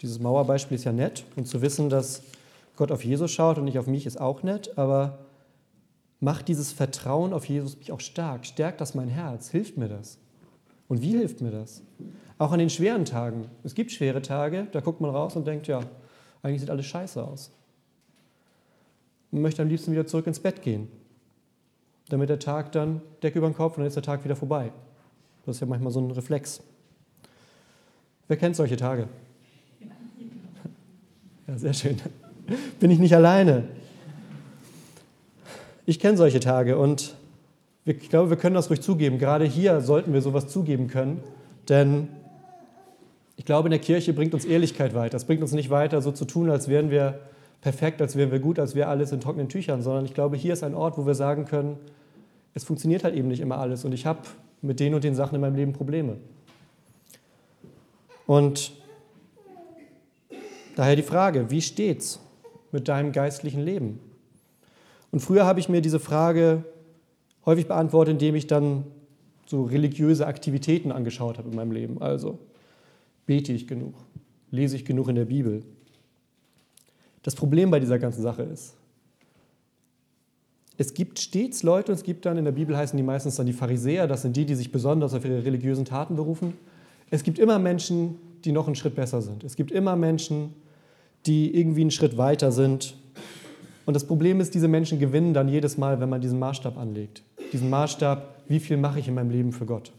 Dieses 0.00 0.18
Mauerbeispiel 0.18 0.76
ist 0.76 0.84
ja 0.84 0.92
nett 0.92 1.24
und 1.36 1.46
zu 1.46 1.62
wissen, 1.62 1.88
dass 1.88 2.22
Gott 2.76 2.90
auf 2.90 3.04
Jesus 3.04 3.30
schaut 3.30 3.58
und 3.58 3.64
nicht 3.64 3.78
auf 3.78 3.86
mich, 3.86 4.06
ist 4.06 4.20
auch 4.20 4.42
nett, 4.42 4.76
aber 4.76 5.18
macht 6.20 6.48
dieses 6.48 6.72
Vertrauen 6.72 7.32
auf 7.32 7.44
Jesus 7.46 7.76
mich 7.76 7.92
auch 7.92 8.00
stark? 8.00 8.46
Stärkt 8.46 8.80
das 8.80 8.94
mein 8.94 9.08
Herz? 9.08 9.50
Hilft 9.50 9.76
mir 9.76 9.88
das? 9.88 10.18
Und 10.94 11.02
wie 11.02 11.10
hilft 11.10 11.40
mir 11.40 11.50
das? 11.50 11.82
Auch 12.38 12.52
an 12.52 12.60
den 12.60 12.70
schweren 12.70 13.04
Tagen. 13.04 13.48
Es 13.64 13.74
gibt 13.74 13.90
schwere 13.90 14.22
Tage, 14.22 14.68
da 14.70 14.78
guckt 14.78 15.00
man 15.00 15.10
raus 15.10 15.34
und 15.34 15.44
denkt, 15.44 15.66
ja, 15.66 15.80
eigentlich 16.40 16.60
sieht 16.60 16.70
alles 16.70 16.86
scheiße 16.86 17.20
aus. 17.20 17.50
Man 19.32 19.42
möchte 19.42 19.60
am 19.60 19.66
liebsten 19.66 19.90
wieder 19.90 20.06
zurück 20.06 20.28
ins 20.28 20.38
Bett 20.38 20.62
gehen, 20.62 20.86
damit 22.10 22.28
der 22.28 22.38
Tag 22.38 22.70
dann 22.70 23.02
Decke 23.24 23.38
über 23.38 23.48
den 23.48 23.56
Kopf 23.56 23.76
und 23.76 23.80
dann 23.80 23.88
ist 23.88 23.96
der 23.96 24.04
Tag 24.04 24.22
wieder 24.22 24.36
vorbei. 24.36 24.70
Das 25.44 25.56
ist 25.56 25.60
ja 25.62 25.66
manchmal 25.66 25.90
so 25.90 25.98
ein 25.98 26.12
Reflex. 26.12 26.62
Wer 28.28 28.36
kennt 28.36 28.54
solche 28.54 28.76
Tage? 28.76 29.08
Ja, 31.48 31.58
sehr 31.58 31.74
schön. 31.74 32.00
Bin 32.78 32.92
ich 32.92 33.00
nicht 33.00 33.16
alleine. 33.16 33.64
Ich 35.86 35.98
kenne 35.98 36.16
solche 36.16 36.38
Tage 36.38 36.78
und 36.78 37.16
ich 37.84 38.08
glaube, 38.08 38.30
wir 38.30 38.36
können 38.36 38.54
das 38.54 38.70
ruhig 38.70 38.80
zugeben. 38.80 39.18
Gerade 39.18 39.44
hier 39.44 39.80
sollten 39.80 40.12
wir 40.12 40.22
sowas 40.22 40.48
zugeben 40.48 40.88
können, 40.88 41.22
denn 41.68 42.08
ich 43.36 43.44
glaube, 43.44 43.68
in 43.68 43.70
der 43.70 43.80
Kirche 43.80 44.12
bringt 44.12 44.32
uns 44.32 44.44
Ehrlichkeit 44.44 44.94
weiter. 44.94 45.16
Es 45.16 45.24
bringt 45.24 45.42
uns 45.42 45.52
nicht 45.52 45.70
weiter, 45.70 46.00
so 46.00 46.12
zu 46.12 46.24
tun, 46.24 46.50
als 46.50 46.68
wären 46.68 46.90
wir 46.90 47.20
perfekt, 47.60 48.00
als 48.00 48.16
wären 48.16 48.30
wir 48.30 48.38
gut, 48.38 48.58
als 48.58 48.74
wäre 48.74 48.88
alles 48.88 49.12
in 49.12 49.20
trockenen 49.20 49.48
Tüchern, 49.48 49.82
sondern 49.82 50.04
ich 50.04 50.14
glaube, 50.14 50.36
hier 50.36 50.52
ist 50.52 50.62
ein 50.62 50.74
Ort, 50.74 50.96
wo 50.98 51.06
wir 51.06 51.14
sagen 51.14 51.44
können, 51.44 51.78
es 52.54 52.64
funktioniert 52.64 53.04
halt 53.04 53.14
eben 53.14 53.28
nicht 53.28 53.40
immer 53.40 53.58
alles 53.58 53.84
und 53.84 53.92
ich 53.92 54.06
habe 54.06 54.20
mit 54.62 54.80
den 54.80 54.94
und 54.94 55.02
den 55.02 55.14
Sachen 55.14 55.34
in 55.34 55.40
meinem 55.40 55.56
Leben 55.56 55.72
Probleme. 55.72 56.16
Und 58.26 58.72
daher 60.76 60.96
die 60.96 61.02
Frage, 61.02 61.50
wie 61.50 61.60
steht's 61.60 62.20
mit 62.70 62.88
deinem 62.88 63.12
geistlichen 63.12 63.60
Leben? 63.60 64.00
Und 65.10 65.20
früher 65.20 65.44
habe 65.44 65.60
ich 65.60 65.68
mir 65.68 65.80
diese 65.80 66.00
Frage 66.00 66.64
häufig 67.46 67.66
beantwortet, 67.66 68.12
indem 68.12 68.34
ich 68.34 68.46
dann 68.46 68.84
so 69.46 69.64
religiöse 69.64 70.26
Aktivitäten 70.26 70.92
angeschaut 70.92 71.38
habe 71.38 71.50
in 71.50 71.56
meinem 71.56 71.72
Leben. 71.72 72.00
Also 72.00 72.38
bete 73.26 73.52
ich 73.52 73.66
genug? 73.66 73.94
Lese 74.50 74.76
ich 74.76 74.84
genug 74.84 75.08
in 75.08 75.16
der 75.16 75.26
Bibel? 75.26 75.62
Das 77.22 77.34
Problem 77.34 77.70
bei 77.70 77.80
dieser 77.80 77.98
ganzen 77.98 78.22
Sache 78.22 78.42
ist, 78.42 78.74
es 80.76 80.92
gibt 80.92 81.20
stets 81.20 81.62
Leute, 81.62 81.92
und 81.92 81.98
es 81.98 82.02
gibt 82.02 82.26
dann, 82.26 82.36
in 82.36 82.44
der 82.44 82.52
Bibel 82.52 82.76
heißen 82.76 82.96
die 82.96 83.02
meistens 83.02 83.36
dann 83.36 83.46
die 83.46 83.52
Pharisäer, 83.52 84.08
das 84.08 84.22
sind 84.22 84.36
die, 84.36 84.44
die 84.44 84.56
sich 84.56 84.72
besonders 84.72 85.14
auf 85.14 85.24
ihre 85.24 85.44
religiösen 85.44 85.84
Taten 85.84 86.16
berufen. 86.16 86.54
Es 87.10 87.22
gibt 87.22 87.38
immer 87.38 87.58
Menschen, 87.60 88.16
die 88.44 88.50
noch 88.50 88.66
einen 88.66 88.74
Schritt 88.74 88.96
besser 88.96 89.22
sind. 89.22 89.44
Es 89.44 89.54
gibt 89.54 89.70
immer 89.70 89.94
Menschen, 89.94 90.54
die 91.26 91.56
irgendwie 91.56 91.82
einen 91.82 91.90
Schritt 91.90 92.16
weiter 92.16 92.50
sind 92.52 92.96
Und 93.86 93.94
das 93.94 94.06
Problem 94.06 94.40
ist, 94.40 94.54
diese 94.54 94.68
Menschen 94.68 94.98
gewinnen 94.98 95.34
dann 95.34 95.48
jedes 95.48 95.76
Mal, 95.76 96.00
wenn 96.00 96.08
man 96.08 96.20
diesen 96.20 96.38
Maßstab 96.38 96.78
anlegt. 96.78 97.22
Diesen 97.52 97.70
Maßstab, 97.70 98.42
wie 98.48 98.60
viel 98.60 98.76
mache 98.76 98.98
ich 98.98 99.08
in 99.08 99.14
meinem 99.14 99.30
Leben 99.30 99.52
für 99.52 99.66
Gott? 99.66 99.92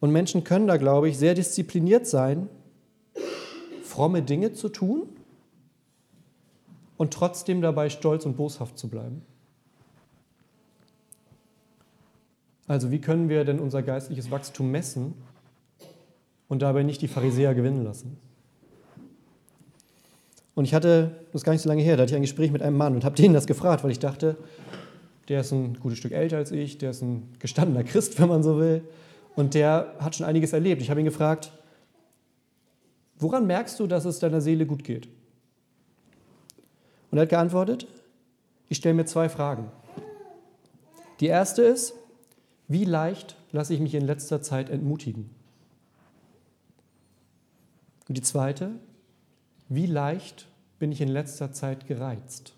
Und 0.00 0.12
Menschen 0.12 0.44
können 0.44 0.66
da, 0.66 0.76
glaube 0.76 1.08
ich, 1.08 1.16
sehr 1.16 1.34
diszipliniert 1.34 2.06
sein, 2.06 2.48
fromme 3.82 4.22
Dinge 4.22 4.52
zu 4.52 4.68
tun 4.68 5.08
und 6.96 7.12
trotzdem 7.12 7.62
dabei 7.62 7.88
stolz 7.88 8.26
und 8.26 8.36
boshaft 8.36 8.76
zu 8.78 8.88
bleiben. 8.88 9.22
Also 12.66 12.90
wie 12.90 13.00
können 13.00 13.28
wir 13.28 13.44
denn 13.44 13.60
unser 13.60 13.82
geistliches 13.82 14.30
Wachstum 14.30 14.70
messen 14.70 15.14
und 16.48 16.62
dabei 16.62 16.82
nicht 16.82 17.02
die 17.02 17.08
Pharisäer 17.08 17.54
gewinnen 17.54 17.84
lassen? 17.84 18.18
Und 20.54 20.64
ich 20.64 20.74
hatte, 20.74 21.16
das 21.32 21.40
ist 21.40 21.44
gar 21.44 21.52
nicht 21.52 21.62
so 21.62 21.68
lange 21.68 21.82
her, 21.82 21.96
da 21.96 22.02
hatte 22.02 22.12
ich 22.12 22.16
ein 22.16 22.22
Gespräch 22.22 22.52
mit 22.52 22.62
einem 22.62 22.76
Mann 22.76 22.94
und 22.94 23.04
habe 23.04 23.16
denen 23.16 23.34
das 23.34 23.46
gefragt, 23.46 23.82
weil 23.82 23.90
ich 23.90 23.98
dachte, 23.98 24.36
der 25.28 25.40
ist 25.40 25.52
ein 25.52 25.74
gutes 25.80 25.98
Stück 25.98 26.12
älter 26.12 26.36
als 26.36 26.52
ich, 26.52 26.78
der 26.78 26.90
ist 26.90 27.02
ein 27.02 27.34
gestandener 27.38 27.82
Christ, 27.82 28.20
wenn 28.20 28.28
man 28.28 28.42
so 28.42 28.58
will, 28.58 28.82
und 29.34 29.54
der 29.54 29.94
hat 29.98 30.14
schon 30.14 30.26
einiges 30.26 30.52
erlebt. 30.52 30.80
Ich 30.80 30.90
habe 30.90 31.00
ihn 31.00 31.06
gefragt, 31.06 31.52
woran 33.18 33.46
merkst 33.46 33.80
du, 33.80 33.86
dass 33.86 34.04
es 34.04 34.20
deiner 34.20 34.40
Seele 34.40 34.66
gut 34.66 34.84
geht? 34.84 35.08
Und 37.10 37.18
er 37.18 37.22
hat 37.22 37.30
geantwortet, 37.30 37.86
ich 38.68 38.78
stelle 38.78 38.94
mir 38.94 39.06
zwei 39.06 39.28
Fragen. 39.28 39.70
Die 41.20 41.26
erste 41.26 41.62
ist, 41.62 41.94
wie 42.68 42.84
leicht 42.84 43.36
lasse 43.52 43.74
ich 43.74 43.80
mich 43.80 43.94
in 43.94 44.04
letzter 44.04 44.42
Zeit 44.42 44.70
entmutigen? 44.70 45.30
Und 48.08 48.16
die 48.16 48.22
zweite, 48.22 48.72
wie 49.74 49.86
leicht 49.86 50.46
bin 50.78 50.92
ich 50.92 51.00
in 51.00 51.08
letzter 51.08 51.52
Zeit 51.52 51.86
gereizt? 51.86 52.54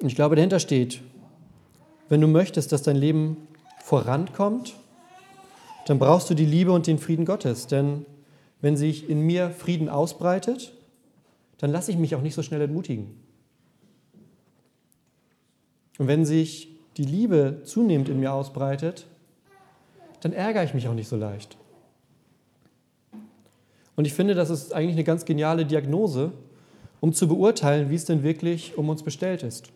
Ich 0.00 0.14
glaube, 0.14 0.36
dahinter 0.36 0.60
steht, 0.60 1.00
wenn 2.08 2.20
du 2.20 2.28
möchtest, 2.28 2.72
dass 2.72 2.82
dein 2.82 2.96
Leben 2.96 3.48
vorankommt, 3.82 4.74
dann 5.86 5.98
brauchst 5.98 6.28
du 6.28 6.34
die 6.34 6.44
Liebe 6.44 6.72
und 6.72 6.86
den 6.86 6.98
Frieden 6.98 7.24
Gottes. 7.24 7.66
Denn 7.66 8.04
wenn 8.60 8.76
sich 8.76 9.08
in 9.08 9.20
mir 9.20 9.50
Frieden 9.50 9.88
ausbreitet, 9.88 10.72
dann 11.58 11.70
lasse 11.70 11.90
ich 11.90 11.96
mich 11.96 12.14
auch 12.14 12.22
nicht 12.22 12.34
so 12.34 12.42
schnell 12.42 12.60
entmutigen. 12.60 13.14
Und 15.98 16.08
wenn 16.08 16.24
sich 16.24 16.68
die 16.96 17.04
Liebe 17.04 17.62
zunehmend 17.64 18.08
in 18.08 18.20
mir 18.20 18.32
ausbreitet, 18.32 19.06
dann 20.20 20.32
ärgere 20.32 20.64
ich 20.64 20.74
mich 20.74 20.88
auch 20.88 20.94
nicht 20.94 21.08
so 21.08 21.16
leicht. 21.16 21.56
Und 23.96 24.06
ich 24.06 24.12
finde, 24.12 24.34
das 24.34 24.50
ist 24.50 24.74
eigentlich 24.74 24.94
eine 24.94 25.04
ganz 25.04 25.24
geniale 25.24 25.64
Diagnose, 25.64 26.32
um 27.00 27.14
zu 27.14 27.26
beurteilen, 27.26 27.90
wie 27.90 27.94
es 27.94 28.04
denn 28.04 28.22
wirklich 28.22 28.76
um 28.76 28.88
uns 28.90 29.02
bestellt 29.02 29.42
ist. 29.42 29.70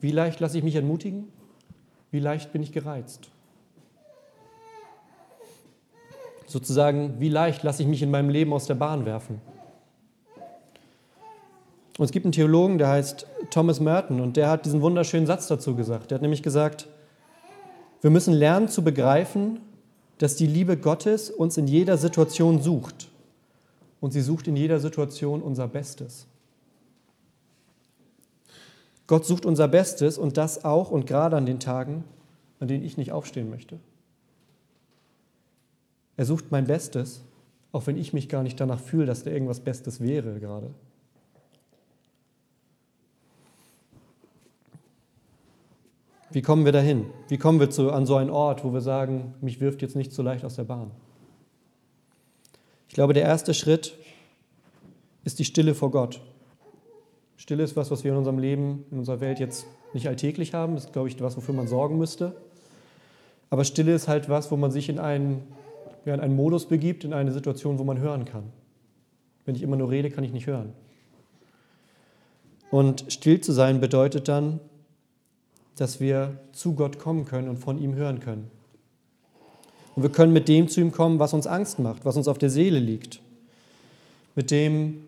Wie 0.00 0.10
leicht 0.10 0.40
lasse 0.40 0.58
ich 0.58 0.64
mich 0.64 0.74
entmutigen? 0.74 1.28
Wie 2.10 2.20
leicht 2.20 2.52
bin 2.52 2.62
ich 2.62 2.72
gereizt? 2.72 3.30
Sozusagen, 6.46 7.20
wie 7.20 7.28
leicht 7.28 7.62
lasse 7.62 7.82
ich 7.82 7.88
mich 7.88 8.02
in 8.02 8.10
meinem 8.10 8.30
Leben 8.30 8.52
aus 8.52 8.66
der 8.66 8.74
Bahn 8.74 9.04
werfen? 9.04 9.40
Und 11.98 12.04
es 12.04 12.12
gibt 12.12 12.24
einen 12.24 12.32
Theologen, 12.32 12.78
der 12.78 12.88
heißt 12.88 13.26
Thomas 13.50 13.80
Merton 13.80 14.20
und 14.20 14.36
der 14.36 14.48
hat 14.48 14.64
diesen 14.64 14.80
wunderschönen 14.80 15.26
Satz 15.26 15.48
dazu 15.48 15.74
gesagt. 15.74 16.10
Der 16.10 16.16
hat 16.16 16.22
nämlich 16.22 16.42
gesagt, 16.42 16.88
wir 18.00 18.10
müssen 18.10 18.32
lernen 18.32 18.68
zu 18.68 18.82
begreifen, 18.82 19.60
dass 20.18 20.36
die 20.36 20.46
Liebe 20.46 20.76
Gottes 20.76 21.30
uns 21.30 21.56
in 21.56 21.66
jeder 21.66 21.98
Situation 21.98 22.62
sucht 22.62 23.08
und 24.00 24.12
sie 24.12 24.20
sucht 24.20 24.48
in 24.48 24.56
jeder 24.56 24.80
Situation 24.80 25.42
unser 25.42 25.68
Bestes. 25.68 26.26
Gott 29.06 29.24
sucht 29.24 29.46
unser 29.46 29.68
Bestes 29.68 30.18
und 30.18 30.36
das 30.36 30.64
auch 30.64 30.90
und 30.90 31.06
gerade 31.06 31.36
an 31.36 31.46
den 31.46 31.60
Tagen, 31.60 32.04
an 32.60 32.68
denen 32.68 32.84
ich 32.84 32.96
nicht 32.96 33.12
aufstehen 33.12 33.48
möchte. 33.50 33.78
Er 36.16 36.26
sucht 36.26 36.50
mein 36.50 36.66
Bestes, 36.66 37.22
auch 37.72 37.86
wenn 37.86 37.96
ich 37.96 38.12
mich 38.12 38.28
gar 38.28 38.42
nicht 38.42 38.60
danach 38.60 38.80
fühle, 38.80 39.06
dass 39.06 39.24
da 39.24 39.30
irgendwas 39.30 39.60
Bestes 39.60 40.00
wäre 40.00 40.40
gerade. 40.40 40.70
Wie 46.30 46.42
kommen 46.42 46.66
wir 46.66 46.72
dahin? 46.72 47.06
Wie 47.28 47.38
kommen 47.38 47.58
wir 47.58 47.70
zu, 47.70 47.90
an 47.90 48.04
so 48.04 48.16
einen 48.16 48.30
Ort, 48.30 48.62
wo 48.62 48.74
wir 48.74 48.82
sagen, 48.82 49.34
mich 49.40 49.60
wirft 49.60 49.80
jetzt 49.80 49.96
nicht 49.96 50.12
so 50.12 50.22
leicht 50.22 50.44
aus 50.44 50.56
der 50.56 50.64
Bahn? 50.64 50.90
Ich 52.88 52.94
glaube, 52.94 53.12
der 53.12 53.22
erste 53.22 53.54
Schritt 53.54 53.96
ist 55.24 55.38
die 55.38 55.44
Stille 55.44 55.74
vor 55.74 55.90
Gott. 55.90 56.20
Stille 57.36 57.62
ist 57.62 57.76
was, 57.76 57.90
was 57.90 58.02
wir 58.02 58.12
in 58.12 58.18
unserem 58.18 58.38
Leben, 58.38 58.84
in 58.90 58.98
unserer 58.98 59.20
Welt 59.20 59.38
jetzt 59.38 59.66
nicht 59.94 60.08
alltäglich 60.08 60.54
haben. 60.54 60.74
Das 60.74 60.86
ist, 60.86 60.92
glaube 60.92 61.08
ich, 61.08 61.20
was, 61.20 61.36
wofür 61.36 61.54
man 61.54 61.68
sorgen 61.68 61.98
müsste. 61.98 62.34
Aber 63.50 63.64
Stille 63.64 63.94
ist 63.94 64.08
halt 64.08 64.28
was, 64.28 64.50
wo 64.50 64.56
man 64.56 64.70
sich 64.70 64.88
in 64.88 64.98
einen, 64.98 65.42
ja, 66.04 66.14
in 66.14 66.20
einen 66.20 66.34
Modus 66.34 66.66
begibt, 66.66 67.04
in 67.04 67.12
eine 67.12 67.32
Situation, 67.32 67.78
wo 67.78 67.84
man 67.84 67.98
hören 67.98 68.24
kann. 68.24 68.44
Wenn 69.44 69.54
ich 69.54 69.62
immer 69.62 69.76
nur 69.76 69.90
rede, 69.90 70.10
kann 70.10 70.24
ich 70.24 70.32
nicht 70.32 70.46
hören. 70.46 70.72
Und 72.70 73.04
still 73.08 73.40
zu 73.40 73.52
sein 73.52 73.80
bedeutet 73.80 74.28
dann, 74.28 74.60
dass 75.76 76.00
wir 76.00 76.38
zu 76.52 76.74
Gott 76.74 76.98
kommen 76.98 77.24
können 77.24 77.48
und 77.48 77.58
von 77.58 77.78
ihm 77.78 77.94
hören 77.94 78.20
können. 78.20 78.50
Und 79.98 80.04
wir 80.04 80.10
können 80.10 80.32
mit 80.32 80.46
dem 80.46 80.68
zu 80.68 80.80
ihm 80.80 80.92
kommen, 80.92 81.18
was 81.18 81.34
uns 81.34 81.48
Angst 81.48 81.80
macht, 81.80 82.04
was 82.04 82.16
uns 82.16 82.28
auf 82.28 82.38
der 82.38 82.50
Seele 82.50 82.78
liegt. 82.78 83.18
Mit 84.36 84.52
dem, 84.52 85.02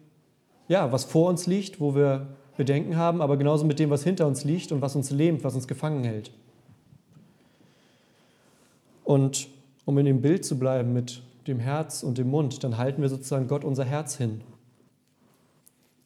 ja, 0.67 0.91
was 0.91 1.05
vor 1.05 1.29
uns 1.29 1.47
liegt, 1.47 1.79
wo 1.79 1.95
wir 1.95 2.27
Bedenken 2.57 2.97
haben, 2.97 3.23
aber 3.23 3.37
genauso 3.37 3.65
mit 3.65 3.79
dem, 3.79 3.89
was 3.91 4.03
hinter 4.03 4.27
uns 4.27 4.43
liegt 4.43 4.73
und 4.73 4.83
was 4.83 4.97
uns 4.97 5.13
lähmt, 5.13 5.45
was 5.45 5.55
uns 5.55 5.69
gefangen 5.69 6.03
hält. 6.03 6.33
Und 9.05 9.47
um 9.85 9.97
in 9.97 10.07
dem 10.07 10.23
Bild 10.23 10.45
zu 10.45 10.59
bleiben 10.59 10.93
mit 10.93 11.23
dem 11.47 11.61
Herz 11.61 12.03
und 12.03 12.19
dem 12.19 12.29
Mund, 12.29 12.65
dann 12.65 12.77
halten 12.77 13.01
wir 13.01 13.09
sozusagen 13.09 13.47
Gott 13.47 13.63
unser 13.63 13.85
Herz 13.85 14.17
hin 14.17 14.41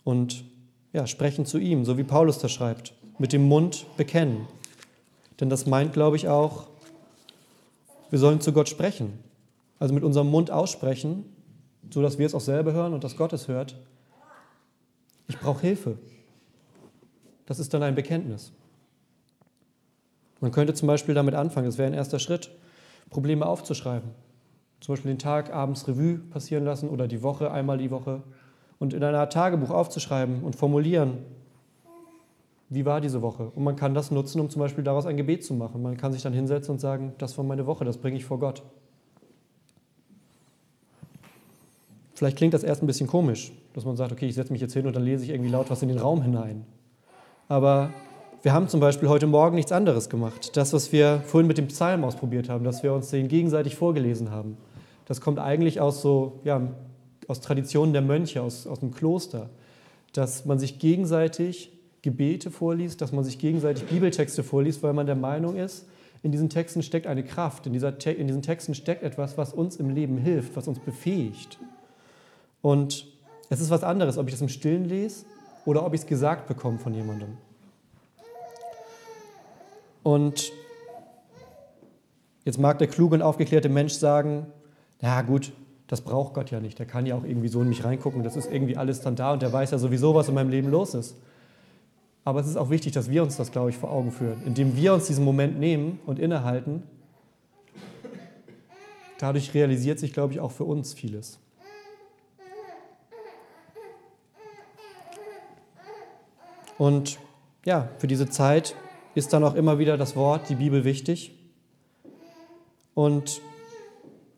und 0.04 0.44
ja, 0.92 1.06
sprechen 1.06 1.46
zu 1.46 1.56
ihm, 1.56 1.86
so 1.86 1.96
wie 1.96 2.04
Paulus 2.04 2.38
das 2.38 2.52
schreibt, 2.52 2.92
mit 3.16 3.32
dem 3.32 3.48
Mund 3.48 3.86
bekennen. 3.96 4.46
Denn 5.40 5.48
das 5.48 5.64
meint, 5.64 5.94
glaube 5.94 6.16
ich, 6.16 6.28
auch, 6.28 6.66
wir 8.14 8.20
sollen 8.20 8.40
zu 8.40 8.52
Gott 8.52 8.68
sprechen. 8.68 9.18
Also 9.80 9.92
mit 9.92 10.04
unserem 10.04 10.30
Mund 10.30 10.48
aussprechen, 10.52 11.24
so 11.90 12.00
dass 12.00 12.16
wir 12.16 12.26
es 12.26 12.34
auch 12.36 12.40
selber 12.40 12.72
hören 12.72 12.94
und 12.94 13.02
dass 13.02 13.16
Gott 13.16 13.32
es 13.32 13.48
hört. 13.48 13.76
Ich 15.26 15.36
brauche 15.36 15.62
Hilfe. 15.62 15.98
Das 17.44 17.58
ist 17.58 17.74
dann 17.74 17.82
ein 17.82 17.96
Bekenntnis. 17.96 18.52
Man 20.38 20.52
könnte 20.52 20.74
zum 20.74 20.86
Beispiel 20.86 21.16
damit 21.16 21.34
anfangen, 21.34 21.66
das 21.66 21.76
wäre 21.76 21.88
ein 21.88 21.92
erster 21.92 22.20
Schritt, 22.20 22.52
Probleme 23.10 23.46
aufzuschreiben. 23.46 24.10
Zum 24.78 24.92
Beispiel 24.92 25.10
den 25.10 25.18
Tag 25.18 25.52
abends 25.52 25.88
Revue 25.88 26.18
passieren 26.18 26.64
lassen 26.64 26.90
oder 26.90 27.08
die 27.08 27.24
Woche 27.24 27.50
einmal 27.50 27.78
die 27.78 27.90
Woche 27.90 28.22
und 28.78 28.94
in 28.94 29.02
einer 29.02 29.18
Art 29.18 29.32
Tagebuch 29.32 29.70
aufzuschreiben 29.70 30.44
und 30.44 30.54
formulieren, 30.54 31.18
wie 32.68 32.84
war 32.84 33.00
diese 33.00 33.22
Woche? 33.22 33.50
Und 33.54 33.62
man 33.62 33.76
kann 33.76 33.94
das 33.94 34.10
nutzen, 34.10 34.40
um 34.40 34.50
zum 34.50 34.60
Beispiel 34.60 34.84
daraus 34.84 35.06
ein 35.06 35.16
Gebet 35.16 35.44
zu 35.44 35.54
machen. 35.54 35.82
Man 35.82 35.96
kann 35.96 36.12
sich 36.12 36.22
dann 36.22 36.32
hinsetzen 36.32 36.72
und 36.72 36.78
sagen, 36.80 37.12
das 37.18 37.36
war 37.36 37.44
meine 37.44 37.66
Woche, 37.66 37.84
das 37.84 37.98
bringe 37.98 38.16
ich 38.16 38.24
vor 38.24 38.38
Gott. 38.38 38.62
Vielleicht 42.14 42.36
klingt 42.36 42.54
das 42.54 42.62
erst 42.62 42.82
ein 42.82 42.86
bisschen 42.86 43.08
komisch, 43.08 43.52
dass 43.74 43.84
man 43.84 43.96
sagt, 43.96 44.12
okay, 44.12 44.26
ich 44.26 44.34
setze 44.34 44.52
mich 44.52 44.62
jetzt 44.62 44.72
hin 44.72 44.86
und 44.86 44.94
dann 44.94 45.02
lese 45.02 45.24
ich 45.24 45.30
irgendwie 45.30 45.50
laut 45.50 45.68
was 45.68 45.82
in 45.82 45.88
den 45.88 45.98
Raum 45.98 46.22
hinein. 46.22 46.64
Aber 47.48 47.90
wir 48.42 48.52
haben 48.52 48.68
zum 48.68 48.80
Beispiel 48.80 49.08
heute 49.08 49.26
Morgen 49.26 49.56
nichts 49.56 49.72
anderes 49.72 50.08
gemacht. 50.08 50.56
Das, 50.56 50.72
was 50.72 50.92
wir 50.92 51.22
vorhin 51.26 51.48
mit 51.48 51.58
dem 51.58 51.68
Psalm 51.68 52.04
ausprobiert 52.04 52.48
haben, 52.48 52.64
dass 52.64 52.82
wir 52.82 52.94
uns 52.94 53.10
den 53.10 53.28
gegenseitig 53.28 53.74
vorgelesen 53.74 54.30
haben, 54.30 54.56
das 55.06 55.20
kommt 55.20 55.38
eigentlich 55.38 55.80
aus 55.80 56.00
so, 56.00 56.40
ja, 56.44 56.62
aus 57.26 57.40
Traditionen 57.40 57.92
der 57.92 58.02
Mönche, 58.02 58.42
aus, 58.42 58.66
aus 58.66 58.80
dem 58.80 58.92
Kloster, 58.92 59.50
dass 60.12 60.44
man 60.44 60.58
sich 60.58 60.78
gegenseitig 60.78 61.73
Gebete 62.04 62.50
vorliest, 62.50 63.00
dass 63.00 63.12
man 63.12 63.24
sich 63.24 63.38
gegenseitig 63.38 63.84
Bibeltexte 63.84 64.44
vorliest, 64.44 64.82
weil 64.82 64.92
man 64.92 65.06
der 65.06 65.16
Meinung 65.16 65.56
ist, 65.56 65.86
in 66.22 66.32
diesen 66.32 66.50
Texten 66.50 66.82
steckt 66.82 67.06
eine 67.06 67.24
Kraft, 67.24 67.66
in, 67.66 67.72
dieser 67.72 67.96
Te 67.96 68.10
in 68.10 68.26
diesen 68.26 68.42
Texten 68.42 68.74
steckt 68.74 69.02
etwas, 69.02 69.38
was 69.38 69.54
uns 69.54 69.76
im 69.76 69.88
Leben 69.88 70.18
hilft, 70.18 70.54
was 70.54 70.68
uns 70.68 70.78
befähigt. 70.78 71.58
Und 72.60 73.06
es 73.48 73.62
ist 73.62 73.70
was 73.70 73.82
anderes, 73.82 74.18
ob 74.18 74.26
ich 74.26 74.34
das 74.34 74.42
im 74.42 74.50
Stillen 74.50 74.84
lese 74.84 75.24
oder 75.64 75.84
ob 75.86 75.94
ich 75.94 76.02
es 76.02 76.06
gesagt 76.06 76.46
bekomme 76.46 76.78
von 76.78 76.92
jemandem. 76.92 77.38
Und 80.02 80.52
jetzt 82.44 82.58
mag 82.58 82.78
der 82.80 82.88
kluge 82.88 83.14
und 83.14 83.22
aufgeklärte 83.22 83.70
Mensch 83.70 83.94
sagen, 83.94 84.44
na 85.00 85.22
gut, 85.22 85.52
das 85.86 86.02
braucht 86.02 86.34
Gott 86.34 86.50
ja 86.50 86.60
nicht. 86.60 86.78
Der 86.78 86.84
kann 86.84 87.06
ja 87.06 87.14
auch 87.14 87.24
irgendwie 87.24 87.48
so 87.48 87.62
in 87.62 87.70
mich 87.70 87.82
reingucken. 87.82 88.22
Das 88.22 88.36
ist 88.36 88.52
irgendwie 88.52 88.76
alles 88.76 89.00
dann 89.00 89.16
da 89.16 89.32
und 89.32 89.40
der 89.40 89.50
weiß 89.50 89.70
ja 89.70 89.78
sowieso, 89.78 90.14
was 90.14 90.28
in 90.28 90.34
meinem 90.34 90.50
Leben 90.50 90.68
los 90.68 90.92
ist. 90.92 91.16
Aber 92.24 92.40
es 92.40 92.46
ist 92.46 92.56
auch 92.56 92.70
wichtig, 92.70 92.92
dass 92.92 93.10
wir 93.10 93.22
uns 93.22 93.36
das, 93.36 93.52
glaube 93.52 93.70
ich, 93.70 93.76
vor 93.76 93.90
Augen 93.90 94.10
führen, 94.10 94.42
indem 94.46 94.76
wir 94.76 94.94
uns 94.94 95.06
diesen 95.06 95.24
Moment 95.24 95.58
nehmen 95.58 96.00
und 96.06 96.18
innehalten. 96.18 96.82
Dadurch 99.18 99.52
realisiert 99.54 99.98
sich, 99.98 100.12
glaube 100.12 100.32
ich, 100.32 100.40
auch 100.40 100.50
für 100.50 100.64
uns 100.64 100.94
vieles. 100.94 101.38
Und 106.78 107.18
ja, 107.64 107.88
für 107.98 108.06
diese 108.06 108.28
Zeit 108.28 108.74
ist 109.14 109.32
dann 109.32 109.44
auch 109.44 109.54
immer 109.54 109.78
wieder 109.78 109.96
das 109.96 110.16
Wort, 110.16 110.48
die 110.48 110.56
Bibel 110.56 110.84
wichtig. 110.84 111.32
Und 112.94 113.40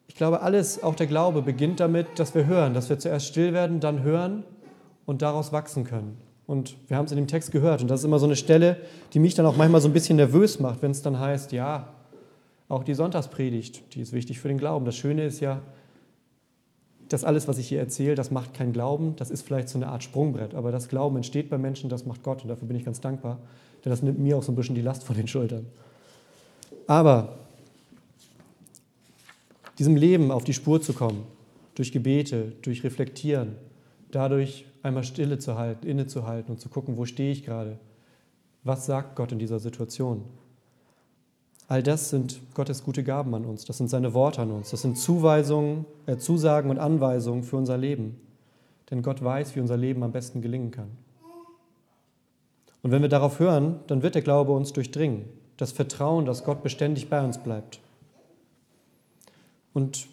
ich 0.07 0.16
glaube, 0.16 0.43
alles, 0.43 0.83
auch 0.83 0.95
der 0.95 1.07
Glaube, 1.07 1.43
beginnt 1.43 1.81
damit, 1.81 2.19
dass 2.19 2.35
wir 2.35 2.47
hören, 2.47 2.75
dass 2.75 2.88
wir 2.88 2.99
zuerst 2.99 3.26
still 3.26 3.52
werden, 3.52 3.81
dann 3.81 4.02
hören 4.02 4.45
und 5.07 5.23
daraus 5.23 5.52
wachsen 5.52 5.85
können. 5.85 6.19
Und 6.47 6.76
wir 6.88 6.97
haben 6.97 7.07
es 7.07 7.12
in 7.12 7.17
dem 7.17 7.26
Text 7.26 7.50
gehört. 7.50 7.83
Und 7.83 7.88
das 7.88 8.00
ist 8.00 8.05
immer 8.05 8.19
so 8.19 8.26
eine 8.26 8.37
Stelle, 8.37 8.76
die 9.12 9.19
mich 9.19 9.35
dann 9.35 9.47
auch 9.47 9.57
manchmal 9.57 9.81
so 9.81 9.88
ein 9.88 9.93
bisschen 9.93 10.17
nervös 10.17 10.61
macht, 10.61 10.83
wenn 10.83 10.93
es 10.93 11.03
dann 11.03 11.19
heißt, 11.19 11.53
ja, 11.53 11.93
auch 12.69 12.85
die 12.85 12.95
Sonntagspredigt, 12.95 13.95
die 13.95 14.00
ist 14.00 14.12
wichtig 14.12 14.41
für 14.41 14.49
den 14.49 14.59
Glauben. 14.59 14.85
Das 14.85 14.97
Schöne 14.97 15.25
ist 15.25 15.41
ja, 15.41 15.62
das 17.09 17.25
alles, 17.25 17.47
was 17.47 17.59
ich 17.59 17.69
hier 17.69 17.79
erzähle, 17.79 18.15
das 18.15 18.31
macht 18.31 18.55
kein 18.55 18.73
Glauben, 18.73 19.15
das 19.17 19.31
ist 19.31 19.43
vielleicht 19.43 19.69
so 19.69 19.79
eine 19.79 19.88
Art 19.88 20.03
Sprungbrett, 20.03 20.55
aber 20.55 20.73
das 20.73 20.88
Glauben 20.88 21.17
entsteht 21.17 21.49
bei 21.49 21.59
Menschen, 21.59 21.88
das 21.88 22.05
macht 22.05 22.23
Gott 22.23 22.43
und 22.43 22.49
dafür 22.49 22.67
bin 22.67 22.76
ich 22.76 22.85
ganz 22.85 23.00
dankbar, 23.00 23.38
denn 23.85 23.91
das 23.91 24.03
nimmt 24.03 24.19
mir 24.19 24.37
auch 24.37 24.43
so 24.43 24.50
ein 24.50 24.57
bisschen 24.57 24.75
die 24.75 24.83
Last 24.83 25.05
von 25.05 25.17
den 25.17 25.29
Schultern. 25.29 25.67
Aber 26.87 27.38
diesem 29.79 29.97
Leben 29.97 30.31
auf 30.31 30.45
die 30.45 30.55
Spur 30.55 30.81
zu 30.81 30.93
kommen, 30.93 31.25
durch 31.75 31.93
Gebete, 31.93 32.53
durch 32.62 32.83
Reflektieren, 32.83 33.57
dadurch 34.11 34.67
einmal 34.83 35.05
Stille 35.05 35.39
zu 35.39 35.57
halten, 35.57 35.87
innezuhalten 35.87 36.53
und 36.53 36.61
zu 36.61 36.69
gucken, 36.69 36.97
wo 36.97 37.05
stehe 37.05 37.33
ich 37.33 37.45
gerade, 37.45 37.79
was 38.65 38.87
sagt 38.87 39.17
Gott 39.17 39.33
in 39.33 39.39
dieser 39.39 39.59
Situation, 39.59 40.25
All 41.69 41.83
das 41.83 42.11
sind 42.11 42.41
Gottes 42.55 42.85
gute 42.85 43.03
Gaben 43.03 43.35
an 43.35 43.45
uns, 43.45 43.65
das 43.65 43.79
sind 43.79 43.91
seine 43.91 44.15
Worte 44.15 44.43
an 44.43 44.53
uns, 44.53 44.71
das 44.71 44.83
sind 44.83 44.97
Zuweisungen, 44.97 45.85
äh, 46.07 46.17
Zusagen 46.17 46.71
und 46.71 46.79
Anweisungen 46.79 47.43
für 47.43 47.57
unser 47.57 47.77
Leben. 47.77 48.21
Denn 48.91 49.03
Gott 49.03 49.23
weiß, 49.23 49.57
wie 49.57 49.61
unser 49.61 49.77
Leben 49.77 50.05
am 50.05 50.13
besten 50.13 50.43
gelingen 50.43 50.71
kann. 50.71 50.91
Und 52.83 52.93
wenn 52.93 53.03
wir 53.03 53.09
darauf 53.09 53.41
hören, 53.41 53.81
dann 53.89 54.05
wird 54.05 54.15
der 54.15 54.23
Glaube 54.23 54.53
uns 54.53 54.73
durchdringen, 54.73 55.25
das 55.57 55.73
Vertrauen, 55.73 56.25
dass 56.25 56.45
Gott 56.45 56.63
beständig 56.63 57.11
bei 57.11 57.21
uns 57.25 57.39
bleibt. 57.39 57.81
Und 59.73 60.07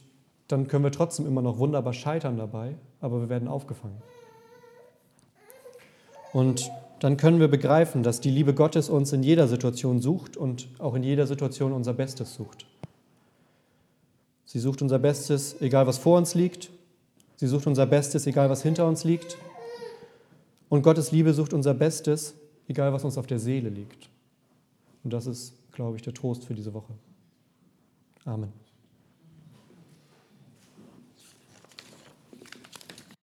dann 0.48 0.68
können 0.68 0.84
wir 0.84 0.92
trotzdem 0.92 1.26
immer 1.26 1.42
noch 1.42 1.58
wunderbar 1.58 1.94
scheitern 1.94 2.38
dabei, 2.38 2.76
aber 3.00 3.22
wir 3.22 3.30
werden 3.30 3.48
aufgefangen. 3.48 4.02
Und 6.32 6.72
dann 7.00 7.18
können 7.18 7.40
wir 7.40 7.48
begreifen, 7.48 8.02
dass 8.02 8.22
die 8.22 8.32
Liebe 8.32 8.54
Gottes 8.54 8.90
uns 8.90 9.14
in 9.14 9.24
jeder 9.24 9.48
Situation 9.48 10.00
sucht 10.00 10.38
und 10.38 10.68
auch 10.80 10.96
in 10.96 11.04
jeder 11.04 11.28
Situation 11.28 11.74
unser 11.74 11.94
Bestes 11.94 12.34
sucht. 12.34 12.66
Sie 14.46 14.60
sucht 14.60 14.82
unser 14.82 15.00
Bestes, 15.00 15.60
egal 15.62 15.88
was 15.88 15.98
vor 15.98 16.18
uns 16.18 16.36
liegt. 16.36 16.70
Sie 17.36 17.48
sucht 17.48 17.68
unser 17.68 17.86
Bestes, 17.86 18.28
egal 18.28 18.50
was 18.50 18.64
hinter 18.64 18.88
uns 18.88 19.04
liegt. 19.04 19.38
Und 20.70 20.82
Gottes 20.82 21.12
Liebe 21.12 21.34
sucht 21.34 21.54
unser 21.54 21.74
Bestes, 21.74 22.36
egal 22.68 22.94
was 22.94 23.04
uns 23.04 23.18
auf 23.18 23.28
der 23.28 23.40
Seele 23.40 23.70
liegt. 23.70 24.10
Und 25.04 25.12
das 25.12 25.28
ist, 25.28 25.54
glaube 25.72 25.98
ich, 25.98 26.04
der 26.04 26.14
Trost 26.14 26.46
für 26.46 26.54
diese 26.54 26.74
Woche. 26.74 26.94
Amen. 28.26 28.62